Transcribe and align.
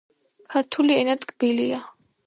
ქართული 0.53 0.97
ენა 1.03 1.19
ტკბილია 1.27 1.85